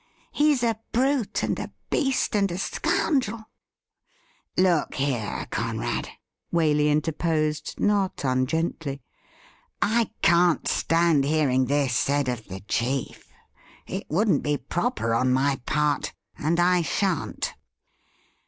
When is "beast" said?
1.93-2.35